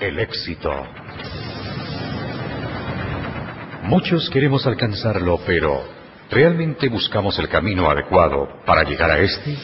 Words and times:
El 0.00 0.18
éxito. 0.18 0.72
Muchos 3.82 4.30
queremos 4.30 4.66
alcanzarlo, 4.66 5.38
pero 5.44 5.84
¿realmente 6.30 6.88
buscamos 6.88 7.38
el 7.38 7.50
camino 7.50 7.90
adecuado 7.90 8.48
para 8.64 8.82
llegar 8.84 9.10
a 9.10 9.18
este? 9.18 9.54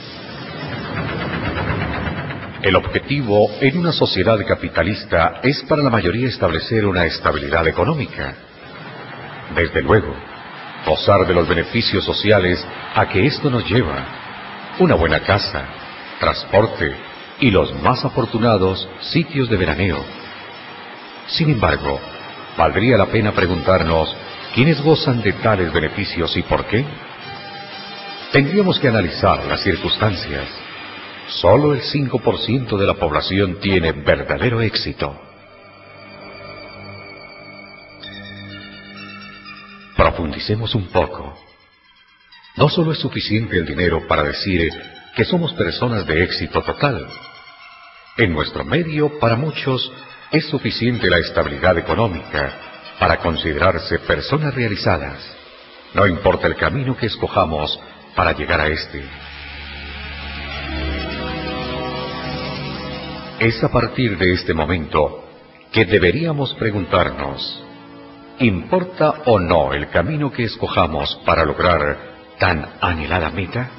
El 2.60 2.76
objetivo 2.76 3.48
en 3.62 3.78
una 3.78 3.92
sociedad 3.92 4.38
capitalista 4.46 5.40
es 5.42 5.62
para 5.62 5.82
la 5.82 5.88
mayoría 5.88 6.28
establecer 6.28 6.84
una 6.84 7.06
estabilidad 7.06 7.66
económica. 7.66 8.34
Desde 9.54 9.80
luego, 9.80 10.14
gozar 10.84 11.26
de 11.26 11.32
los 11.32 11.48
beneficios 11.48 12.04
sociales 12.04 12.62
a 12.94 13.08
que 13.08 13.24
esto 13.24 13.48
nos 13.48 13.66
lleva. 13.70 14.04
Una 14.80 14.96
buena 14.96 15.20
casa, 15.20 15.64
transporte 16.20 16.94
y 17.40 17.50
los 17.50 17.72
más 17.82 18.04
afortunados 18.04 18.86
sitios 19.00 19.48
de 19.48 19.56
veraneo 19.56 20.25
sin 21.28 21.50
embargo, 21.50 22.00
valdría 22.56 22.96
la 22.96 23.06
pena 23.06 23.32
preguntarnos 23.32 24.14
quiénes 24.54 24.80
gozan 24.80 25.22
de 25.22 25.32
tales 25.34 25.72
beneficios 25.72 26.36
y 26.36 26.42
por 26.42 26.66
qué. 26.66 26.84
Tendríamos 28.32 28.78
que 28.78 28.88
analizar 28.88 29.44
las 29.44 29.62
circunstancias. 29.62 30.48
Solo 31.28 31.74
el 31.74 31.82
5% 31.82 32.78
de 32.78 32.86
la 32.86 32.94
población 32.94 33.58
tiene 33.60 33.92
verdadero 33.92 34.60
éxito. 34.60 35.20
Profundicemos 39.96 40.74
un 40.74 40.86
poco. 40.88 41.36
No 42.56 42.68
solo 42.68 42.92
es 42.92 42.98
suficiente 42.98 43.56
el 43.56 43.66
dinero 43.66 44.06
para 44.06 44.22
decir 44.22 44.72
que 45.14 45.24
somos 45.24 45.52
personas 45.54 46.06
de 46.06 46.22
éxito 46.22 46.62
total. 46.62 47.06
En 48.16 48.32
nuestro 48.32 48.64
medio, 48.64 49.18
para 49.18 49.36
muchos, 49.36 49.90
es 50.30 50.46
suficiente 50.48 51.08
la 51.08 51.18
estabilidad 51.18 51.78
económica 51.78 52.52
para 52.98 53.18
considerarse 53.18 53.98
personas 54.00 54.54
realizadas. 54.54 55.18
No 55.94 56.06
importa 56.06 56.46
el 56.46 56.56
camino 56.56 56.96
que 56.96 57.06
escojamos 57.06 57.78
para 58.14 58.32
llegar 58.32 58.60
a 58.60 58.68
este. 58.68 59.04
Es 63.38 63.62
a 63.62 63.68
partir 63.70 64.16
de 64.16 64.32
este 64.32 64.54
momento 64.54 65.24
que 65.70 65.84
deberíamos 65.84 66.54
preguntarnos, 66.54 67.62
¿importa 68.38 69.22
o 69.26 69.38
no 69.38 69.74
el 69.74 69.88
camino 69.90 70.32
que 70.32 70.44
escojamos 70.44 71.20
para 71.26 71.44
lograr 71.44 71.98
tan 72.38 72.66
anhelada 72.80 73.30
meta? 73.30 73.70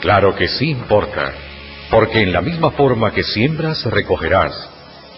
Claro 0.00 0.34
que 0.34 0.48
sí 0.48 0.70
importa 0.70 1.32
porque 1.92 2.22
en 2.22 2.32
la 2.32 2.40
misma 2.40 2.70
forma 2.70 3.12
que 3.12 3.22
siembras 3.22 3.84
recogerás, 3.84 4.54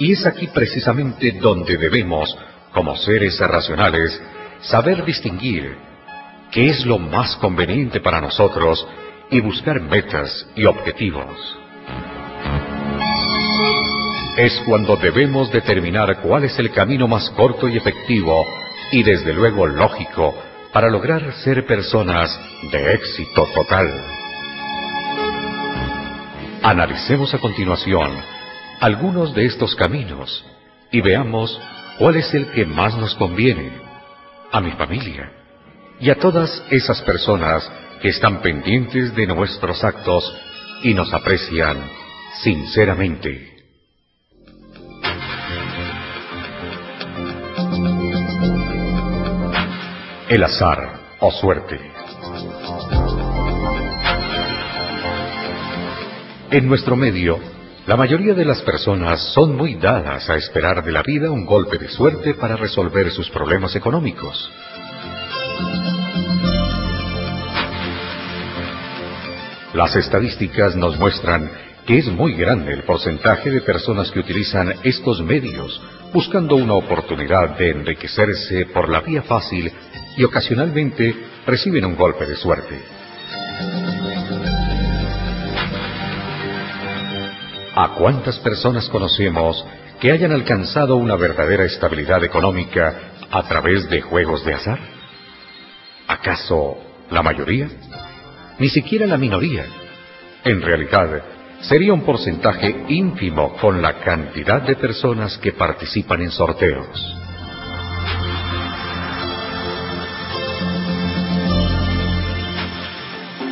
y 0.01 0.11
es 0.11 0.27
aquí 0.27 0.49
precisamente 0.49 1.31
donde 1.41 1.77
debemos, 1.77 2.37
como 2.73 2.97
seres 2.97 3.39
racionales, 3.39 4.21
saber 4.61 5.05
distinguir 5.05 5.77
qué 6.51 6.71
es 6.71 6.85
lo 6.85 6.99
más 6.99 7.37
conveniente 7.37 8.01
para 8.01 8.21
nosotros 8.21 8.85
y 9.31 9.41
buscar 9.41 9.81
metas 9.81 10.49
y 10.57 10.65
objetivos. 10.65 11.57
Es 14.37 14.61
cuando 14.67 14.97
debemos 14.97 15.53
determinar 15.53 16.23
cuál 16.23 16.43
es 16.43 16.59
el 16.59 16.73
camino 16.73 17.07
más 17.07 17.31
corto 17.31 17.69
y 17.69 17.77
efectivo 17.77 18.45
y 18.91 19.05
desde 19.05 19.33
luego 19.33 19.65
lógico 19.69 20.35
para 20.73 20.91
lograr 20.91 21.35
ser 21.35 21.65
personas 21.67 22.37
de 22.73 22.95
éxito 22.95 23.47
total. 23.55 24.24
Analicemos 26.65 27.35
a 27.35 27.39
continuación 27.41 28.11
algunos 28.81 29.35
de 29.35 29.45
estos 29.45 29.75
caminos 29.75 30.43
y 30.91 31.03
veamos 31.03 31.61
cuál 31.99 32.17
es 32.17 32.33
el 32.33 32.47
que 32.53 32.65
más 32.65 32.97
nos 32.97 33.15
conviene 33.17 33.71
a 34.51 34.63
mi 34.63 34.71
familia 34.71 35.31
y 36.01 36.09
a 36.09 36.15
todas 36.15 36.65
esas 36.71 37.03
personas 37.03 37.71
que 38.01 38.09
están 38.09 38.41
pendientes 38.41 39.15
de 39.15 39.27
nuestros 39.27 39.85
actos 39.85 40.25
y 40.83 40.95
nos 40.95 41.13
aprecian 41.13 41.77
sinceramente. 42.43 43.59
El 50.31 50.43
azar 50.43 50.95
o 51.21 51.31
suerte. 51.31 51.94
En 56.55 56.69
nuestro 56.69 56.95
medio, 56.95 57.41
la 57.85 57.97
mayoría 57.97 58.33
de 58.33 58.45
las 58.45 58.63
personas 58.63 59.21
son 59.35 59.57
muy 59.57 59.75
dadas 59.75 60.31
a 60.31 60.37
esperar 60.37 60.85
de 60.85 60.93
la 60.93 61.03
vida 61.03 61.29
un 61.29 61.45
golpe 61.45 61.79
de 61.79 61.89
suerte 61.89 62.35
para 62.35 62.55
resolver 62.55 63.11
sus 63.11 63.29
problemas 63.29 63.75
económicos. 63.75 64.53
Las 69.73 69.97
estadísticas 69.97 70.77
nos 70.77 70.97
muestran 70.97 71.51
que 71.89 71.99
es 71.99 72.07
muy 72.07 72.35
grande 72.35 72.73
el 72.73 72.85
porcentaje 72.85 73.51
de 73.51 73.61
personas 73.61 74.13
que 74.13 74.21
utilizan 74.21 74.75
estos 74.85 75.25
medios 75.25 75.83
buscando 76.13 76.55
una 76.55 76.75
oportunidad 76.75 77.59
de 77.59 77.71
enriquecerse 77.71 78.67
por 78.67 78.89
la 78.89 79.01
vía 79.01 79.23
fácil 79.23 79.73
y 80.17 80.23
ocasionalmente 80.23 81.17
reciben 81.49 81.85
un 81.85 81.97
golpe 81.97 82.25
de 82.27 82.37
suerte. 82.37 82.94
¿A 87.77 87.89
cuántas 87.95 88.39
personas 88.39 88.89
conocemos 88.89 89.65
que 90.01 90.13
hayan 90.13 90.31
alcanzado 90.31 90.95
una 90.95 91.17
verdadera 91.17 91.65
estabilidad 91.65 92.23
económica 92.23 92.95
a 93.33 93.43
través 93.49 93.91
de 93.91 94.01
juegos 94.01 94.45
de 94.45 94.55
azar? 94.55 94.79
¿Acaso 96.07 96.77
la 97.11 97.25
mayoría? 97.25 97.69
Ni 98.61 98.69
siquiera 98.69 99.09
la 99.09 99.17
minoría. 99.17 99.65
En 100.45 100.63
realidad, 100.63 101.21
sería 101.63 101.93
un 101.93 102.03
porcentaje 102.03 102.85
ínfimo 102.91 103.57
con 103.57 103.83
la 103.83 103.95
cantidad 103.95 104.63
de 104.63 104.77
personas 104.77 105.37
que 105.39 105.51
participan 105.51 106.23
en 106.23 106.31
sorteos. 106.31 107.17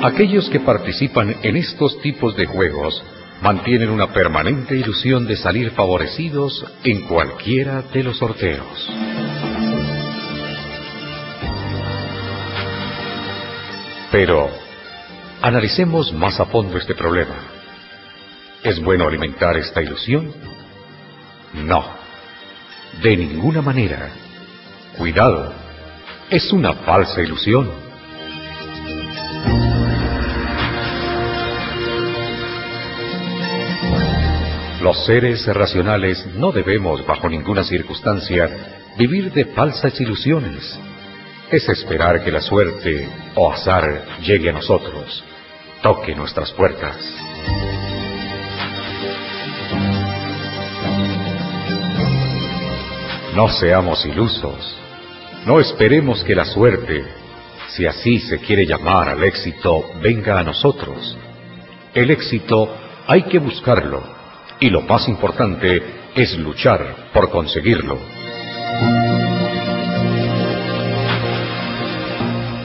Aquellos 0.00 0.48
que 0.48 0.60
participan 0.60 1.34
en 1.42 1.56
estos 1.56 2.00
tipos 2.02 2.36
de 2.36 2.46
juegos 2.46 3.02
mantienen 3.42 3.90
una 3.90 4.12
permanente 4.12 4.76
ilusión 4.76 5.26
de 5.26 5.36
salir 5.36 5.72
favorecidos 5.72 6.64
en 6.84 7.02
cualquiera 7.02 7.82
de 7.82 8.04
los 8.04 8.16
sorteos. 8.18 8.88
Pero 14.12 14.48
analicemos 15.40 16.12
más 16.12 16.38
a 16.38 16.44
fondo 16.46 16.78
este 16.78 16.94
problema. 16.94 17.34
¿Es 18.62 18.80
bueno 18.80 19.08
alimentar 19.08 19.56
esta 19.56 19.82
ilusión? 19.82 20.32
No, 21.52 21.84
de 23.02 23.16
ninguna 23.16 23.60
manera. 23.60 24.08
Cuidado, 24.96 25.52
es 26.30 26.52
una 26.52 26.74
falsa 26.74 27.20
ilusión. 27.20 27.81
Los 34.82 35.06
seres 35.06 35.46
racionales 35.46 36.26
no 36.34 36.50
debemos, 36.50 37.06
bajo 37.06 37.28
ninguna 37.28 37.62
circunstancia, 37.62 38.50
vivir 38.98 39.32
de 39.32 39.44
falsas 39.44 40.00
ilusiones. 40.00 40.76
Es 41.52 41.68
esperar 41.68 42.24
que 42.24 42.32
la 42.32 42.40
suerte 42.40 43.08
o 43.36 43.52
azar 43.52 44.04
llegue 44.22 44.50
a 44.50 44.52
nosotros, 44.52 45.22
toque 45.82 46.16
nuestras 46.16 46.50
puertas. 46.50 46.96
No 53.36 53.48
seamos 53.50 54.04
ilusos. 54.04 54.76
No 55.46 55.60
esperemos 55.60 56.24
que 56.24 56.34
la 56.34 56.44
suerte, 56.44 57.04
si 57.68 57.86
así 57.86 58.18
se 58.18 58.40
quiere 58.40 58.66
llamar 58.66 59.10
al 59.10 59.22
éxito, 59.22 59.92
venga 60.02 60.40
a 60.40 60.42
nosotros. 60.42 61.16
El 61.94 62.10
éxito 62.10 62.76
hay 63.06 63.22
que 63.22 63.38
buscarlo 63.38 64.21
y 64.62 64.70
lo 64.70 64.82
más 64.82 65.08
importante 65.08 65.82
es 66.14 66.38
luchar 66.38 67.10
por 67.12 67.30
conseguirlo. 67.30 67.98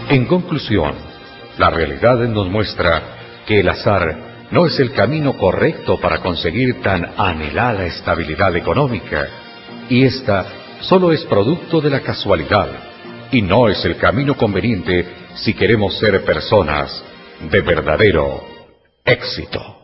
En 0.08 0.26
conclusión, 0.28 0.94
la 1.58 1.72
realidad 1.72 2.18
nos 2.30 2.48
muestra 2.50 3.02
que 3.48 3.62
el 3.62 3.70
azar 3.70 4.48
no 4.52 4.68
es 4.68 4.80
el 4.80 4.92
camino 4.92 5.38
correcto 5.38 6.00
para 6.00 6.20
conseguir 6.20 6.84
tan 6.84 7.14
anhelada 7.18 7.88
estabilidad 7.88 8.56
económica, 8.56 9.28
y 9.90 10.04
esta 10.04 10.46
solo 10.82 11.12
es 11.12 11.24
producto 11.26 11.82
de 11.82 11.90
la 11.90 12.02
casualidad, 12.02 12.70
y 13.32 13.42
no 13.42 13.70
es 13.70 13.84
el 13.86 13.98
camino 13.98 14.38
conveniente 14.38 15.04
si 15.34 15.56
queremos 15.56 15.98
ser 15.98 16.24
personas 16.24 17.04
de 17.50 17.62
verdadero 17.62 18.44
éxito. 19.04 19.77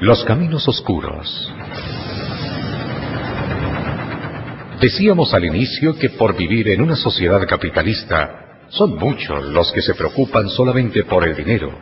Los 0.00 0.24
caminos 0.24 0.66
oscuros. 0.66 1.52
Decíamos 4.80 5.34
al 5.34 5.44
inicio 5.44 5.98
que 5.98 6.08
por 6.08 6.34
vivir 6.34 6.70
en 6.70 6.80
una 6.80 6.96
sociedad 6.96 7.46
capitalista 7.46 8.62
son 8.70 8.96
muchos 8.96 9.44
los 9.44 9.70
que 9.72 9.82
se 9.82 9.92
preocupan 9.92 10.48
solamente 10.48 11.04
por 11.04 11.28
el 11.28 11.36
dinero. 11.36 11.78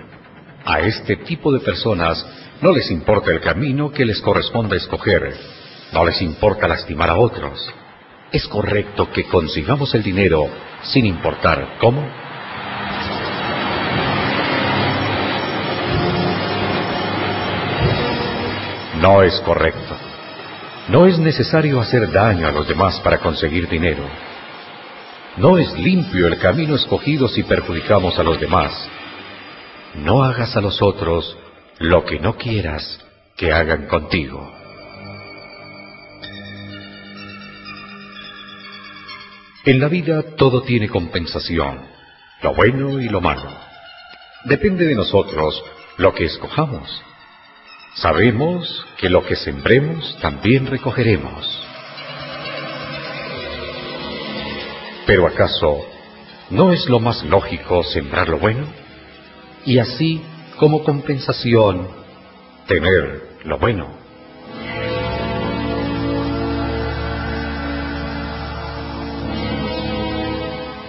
A 0.65 0.81
este 0.81 1.19
tipo 1.19 1.53
de 1.53 1.61
personas 1.61 2.27
no 2.61 2.73
les 2.73 2.91
importa 2.91 3.31
el 3.31 3.41
camino 3.41 3.93
que 3.93 4.05
les 4.05 4.21
corresponda 4.21 4.75
escoger, 4.75 5.37
no 5.93 6.05
les 6.05 6.21
importa 6.21 6.67
lastimar 6.67 7.11
a 7.11 7.17
otros. 7.19 7.73
¿Es 8.33 8.49
correcto 8.49 9.13
que 9.13 9.29
consigamos 9.29 9.95
el 9.95 10.03
dinero 10.03 10.49
sin 10.83 11.07
importar 11.07 11.77
cómo? 11.81 12.05
No 19.01 19.23
es 19.23 19.39
correcto. 19.41 19.97
No 20.89 21.07
es 21.07 21.19
necesario 21.19 21.81
hacer 21.81 22.11
daño 22.11 22.49
a 22.49 22.53
los 22.53 22.67
demás 22.67 22.99
para 23.01 23.19
conseguir 23.19 23.69
dinero. 23.69 24.03
No 25.37 25.57
es 25.57 25.73
limpio 25.79 26.27
el 26.27 26.39
camino 26.39 26.75
escogido 26.75 27.29
si 27.29 27.45
perjudicamos 27.45 28.19
a 28.19 28.25
los 28.25 28.41
demás. 28.41 28.73
No 29.95 30.25
hagas 30.25 30.57
a 30.57 30.61
los 30.61 30.83
otros 30.83 31.37
lo 31.79 32.05
que 32.05 32.19
no 32.19 32.37
quieras 32.37 32.99
que 33.37 33.53
hagan 33.53 33.87
contigo. 33.87 34.53
En 39.65 39.79
la 39.81 39.89
vida 39.89 40.23
todo 40.37 40.63
tiene 40.63 40.89
compensación, 40.89 41.83
lo 42.43 42.55
bueno 42.55 43.01
y 43.01 43.09
lo 43.09 43.21
malo. 43.21 43.49
Depende 44.45 44.87
de 44.87 44.95
nosotros 44.97 45.63
lo 45.99 46.13
que 46.15 46.25
escojamos. 46.25 47.03
Sabemos 48.01 48.87
que 48.97 49.11
lo 49.11 49.25
que 49.27 49.35
sembremos 49.35 50.17
también 50.21 50.67
recogeremos. 50.67 51.67
Pero 55.05 55.27
¿acaso 55.27 55.81
no 56.51 56.73
es 56.73 56.89
lo 56.89 57.01
más 57.01 57.25
lógico 57.25 57.83
sembrar 57.83 58.29
lo 58.29 58.39
bueno? 58.39 58.67
Y 59.65 59.81
así, 59.81 60.23
como 60.59 60.85
compensación, 60.85 61.89
tener 62.69 63.31
lo 63.43 63.59
bueno. 63.59 63.89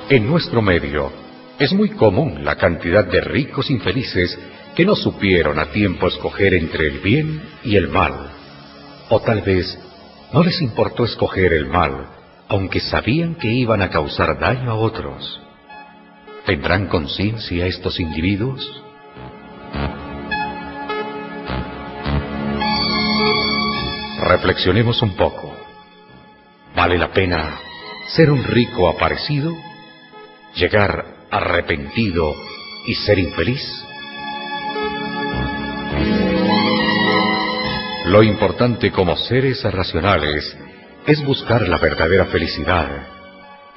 En 0.09 0.27
nuestro 0.27 0.61
medio 0.61 1.11
es 1.57 1.73
muy 1.73 1.89
común 1.89 2.45
la 2.45 2.55
cantidad 2.55 3.03
de 3.03 3.21
ricos 3.21 3.71
infelices 3.71 4.37
que 4.75 4.85
no 4.85 4.95
supieron 4.95 5.59
a 5.59 5.71
tiempo 5.71 6.07
escoger 6.07 6.53
entre 6.53 6.87
el 6.87 6.99
bien 6.99 7.41
y 7.63 7.75
el 7.75 7.89
mal. 7.89 8.31
O 9.09 9.19
tal 9.19 9.41
vez 9.41 9.77
no 10.31 10.43
les 10.43 10.61
importó 10.61 11.05
escoger 11.05 11.53
el 11.53 11.65
mal, 11.65 12.07
aunque 12.47 12.79
sabían 12.79 13.35
que 13.35 13.47
iban 13.47 13.81
a 13.81 13.89
causar 13.89 14.39
daño 14.39 14.71
a 14.71 14.75
otros. 14.75 15.41
¿Tendrán 16.45 16.87
conciencia 16.87 17.65
estos 17.65 17.99
individuos? 17.99 18.83
Reflexionemos 24.21 25.01
un 25.01 25.15
poco. 25.15 25.55
¿Vale 26.75 26.97
la 26.97 27.11
pena 27.11 27.59
ser 28.07 28.31
un 28.31 28.43
rico 28.43 28.87
aparecido? 28.87 29.51
¿Llegar 30.55 31.05
arrepentido 31.31 32.35
y 32.87 32.95
ser 32.95 33.19
infeliz? 33.19 33.61
Lo 38.09 38.23
importante 38.23 38.91
como 38.91 39.15
seres 39.15 39.61
racionales 39.63 40.57
es 41.05 41.23
buscar 41.23 41.67
la 41.67 41.77
verdadera 41.77 42.25
felicidad, 42.25 42.89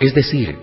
es 0.00 0.14
decir, 0.14 0.56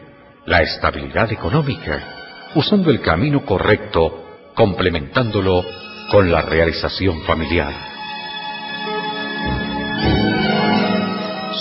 la 0.48 0.63
estabilidad 0.63 1.31
económica, 1.31 2.48
usando 2.56 2.89
el 2.89 3.00
camino 3.00 3.45
correcto, 3.45 4.25
complementándolo 4.56 5.63
con 6.10 6.31
la 6.31 6.42
realización 6.42 7.21
familiar. 7.25 7.71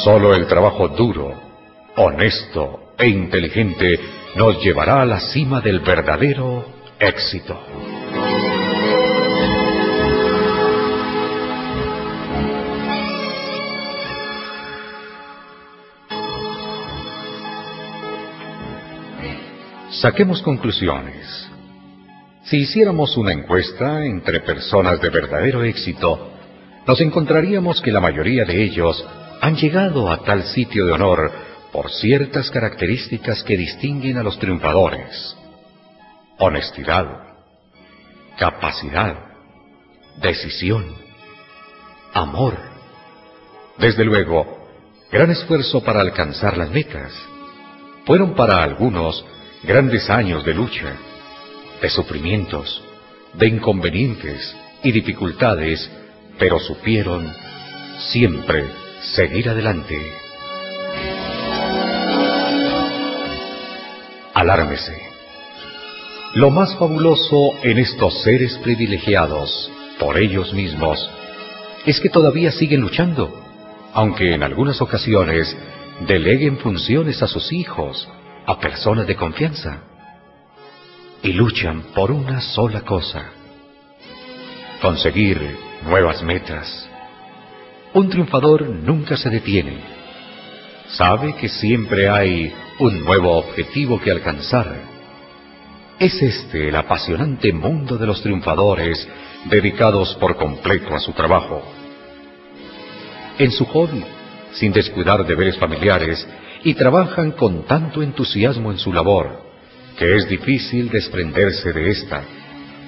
Solo 0.03 0.35
el 0.35 0.47
trabajo 0.47 0.89
duro, 0.89 1.35
honesto 1.97 2.95
e 2.97 3.07
inteligente 3.07 4.01
nos 4.35 4.65
llevará 4.65 5.03
a 5.03 5.05
la 5.05 5.21
cima 5.21 5.61
del 5.61 5.81
verdadero 5.81 6.65
éxito. 6.99 7.61
Saquemos 19.91 20.43
conclusiones. 20.43 21.49
Si 22.45 22.59
hiciéramos 22.59 23.17
una 23.17 23.33
encuesta 23.33 24.05
entre 24.05 24.41
personas 24.41 25.01
de 25.01 25.09
verdadero 25.09 25.65
éxito, 25.65 26.31
nos 26.87 27.01
encontraríamos 27.01 27.81
que 27.81 27.91
la 27.91 28.01
mayoría 28.01 28.45
de 28.45 28.63
ellos 28.63 29.03
han 29.41 29.57
llegado 29.57 30.11
a 30.11 30.23
tal 30.25 30.43
sitio 30.43 30.85
de 30.85 30.93
honor 30.93 31.33
por 31.73 31.91
ciertas 31.91 32.51
características 32.51 33.43
que 33.45 33.57
distinguen 33.57 34.19
a 34.19 34.23
los 34.23 34.39
triunfadores. 34.39 35.37
Honestidad, 36.39 37.07
capacidad, 38.39 39.17
decisión, 40.21 40.85
amor. 42.13 42.59
Desde 43.79 44.05
luego, 44.05 44.69
gran 45.11 45.31
esfuerzo 45.31 45.83
para 45.83 46.03
alcanzar 46.03 46.59
las 46.59 46.71
metas. 46.71 47.13
Fueron 48.05 48.35
para 48.35 48.63
algunos 48.63 49.25
grandes 49.63 50.09
años 50.11 50.45
de 50.45 50.55
lucha, 50.55 50.97
de 51.81 51.89
sufrimientos, 51.91 52.83
de 53.35 53.49
inconvenientes 53.49 54.57
y 54.83 54.93
dificultades, 54.93 55.91
pero 56.39 56.59
supieron 56.59 57.33
siempre 57.99 58.65
seguir 59.01 59.49
adelante. 59.49 59.99
Alármese. 64.35 64.97
Lo 66.35 66.51
más 66.51 66.77
fabuloso 66.77 67.55
en 67.63 67.79
estos 67.79 68.23
seres 68.23 68.57
privilegiados 68.59 69.71
por 69.99 70.19
ellos 70.19 70.53
mismos 70.55 71.11
es 71.87 72.01
que 72.01 72.09
todavía 72.09 72.53
siguen 72.53 72.81
luchando, 72.83 73.43
aunque 73.95 74.35
en 74.35 74.43
algunas 74.43 74.81
ocasiones 74.81 75.57
deleguen 76.07 76.59
funciones 76.59 77.23
a 77.23 77.27
sus 77.27 77.53
hijos, 77.53 78.09
a 78.49 78.59
personas 78.59 79.07
de 79.07 79.15
confianza 79.15 79.83
y 81.23 81.35
luchan 81.35 81.83
por 81.95 82.11
una 82.11 82.41
sola 82.41 82.81
cosa, 82.81 83.27
conseguir 84.81 85.55
nuevas 85.85 86.23
metas. 86.23 86.89
Un 87.93 88.09
triunfador 88.09 88.67
nunca 88.67 89.19
se 89.19 89.29
detiene. 89.29 89.77
Sabe 90.87 91.35
que 91.35 91.51
siempre 91.51 92.09
hay 92.09 92.51
un 92.79 93.05
nuevo 93.05 93.37
objetivo 93.37 94.01
que 94.01 94.13
alcanzar. 94.13 94.77
Es 95.99 96.23
este 96.23 96.71
el 96.71 96.77
apasionante 96.77 97.53
mundo 97.53 97.99
de 97.99 98.07
los 98.07 98.23
triunfadores 98.23 99.07
dedicados 99.45 100.15
por 100.15 100.37
completo 100.37 100.95
a 100.95 101.01
su 101.01 101.13
trabajo. 101.13 101.63
En 103.39 103.51
su 103.51 103.67
hobby, 103.67 104.03
sin 104.53 104.73
descuidar 104.73 105.27
deberes 105.27 105.59
familiares, 105.59 106.27
y 106.65 106.75
trabajan 106.75 107.33
con 107.33 107.65
tanto 107.65 108.03
entusiasmo 108.03 108.73
en 108.73 108.79
su 108.79 108.93
labor 108.93 109.49
que 109.99 110.15
es 110.15 110.29
difícil 110.29 110.91
desprenderse 110.91 111.73
de 111.73 111.91
esta, 111.91 112.23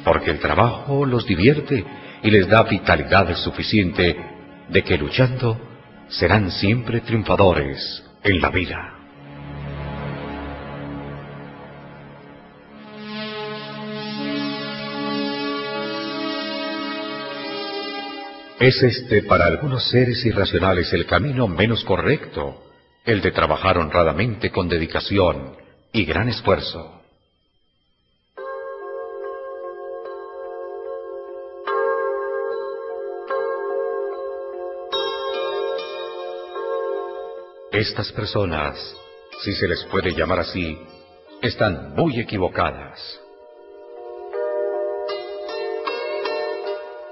porque 0.04 0.30
el 0.30 0.38
trabajo 0.38 1.04
los 1.04 1.26
divierte 1.26 1.84
y 2.22 2.30
les 2.30 2.48
da 2.48 2.62
vitalidad 2.62 3.34
suficiente 3.36 4.16
de 4.68 4.84
que 4.84 4.96
luchando 4.96 5.60
serán 6.08 6.52
siempre 6.52 7.00
triunfadores 7.00 8.04
en 8.22 8.40
la 8.40 8.50
vida. 8.50 8.94
¿Es 18.60 18.82
este 18.82 19.22
para 19.22 19.46
algunos 19.46 19.88
seres 19.88 20.24
irracionales 20.24 20.92
el 20.92 21.06
camino 21.06 21.48
menos 21.48 21.82
correcto 21.82 22.69
el 23.04 23.20
de 23.22 23.30
trabajar 23.30 23.78
honradamente 23.78 24.50
con 24.50 24.68
dedicación 24.68 25.56
y 25.92 26.04
gran 26.04 26.28
esfuerzo. 26.28 27.00
Estas 37.72 38.12
personas, 38.12 38.76
si 39.42 39.52
se 39.54 39.66
les 39.66 39.84
puede 39.84 40.12
llamar 40.12 40.40
así, 40.40 40.78
están 41.40 41.94
muy 41.94 42.20
equivocadas. 42.20 43.20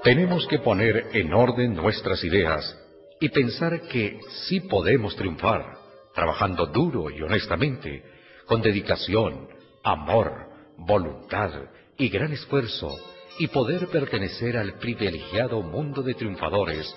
Tenemos 0.03 0.45
que 0.47 0.59
poner 0.59 1.07
en 1.13 1.33
orden 1.33 1.75
nuestras 1.75 2.23
ideas 2.23 2.77
y 3.19 3.29
pensar 3.29 3.81
que 3.81 4.19
sí 4.47 4.61
podemos 4.61 5.15
triunfar, 5.15 5.77
trabajando 6.13 6.65
duro 6.67 7.09
y 7.09 7.21
honestamente, 7.21 8.03
con 8.45 8.61
dedicación, 8.61 9.49
amor, 9.83 10.49
voluntad 10.77 11.51
y 11.97 12.09
gran 12.09 12.31
esfuerzo, 12.31 12.97
y 13.37 13.47
poder 13.47 13.87
pertenecer 13.87 14.57
al 14.57 14.77
privilegiado 14.79 15.61
mundo 15.61 16.01
de 16.01 16.13
triunfadores, 16.13 16.93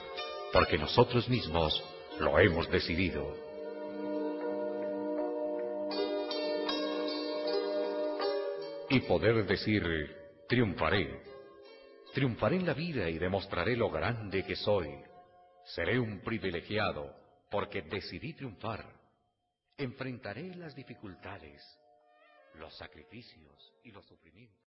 porque 0.53 0.79
nosotros 0.79 1.29
mismos 1.29 1.83
lo 2.19 2.39
hemos 2.39 2.71
decidido. 2.71 3.37
Y 8.91 9.01
poder 9.01 9.47
decir, 9.47 9.85
triunfaré, 10.49 11.23
triunfaré 12.13 12.57
en 12.57 12.67
la 12.67 12.75
vida 12.75 13.09
y 13.09 13.19
demostraré 13.19 13.77
lo 13.77 13.91
grande 13.91 14.45
que 14.45 14.57
soy. 14.57 14.89
Seré 15.65 15.99
un 15.99 16.21
privilegiado 16.21 17.15
porque 17.51 17.83
decidí 17.83 18.35
triunfar. 18.35 18.85
Enfrentaré 19.77 20.55
las 20.55 20.75
dificultades, 20.75 21.63
los 22.55 22.77
sacrificios 22.77 23.73
y 23.85 23.91
los 23.91 24.05
sufrimientos. 24.07 24.62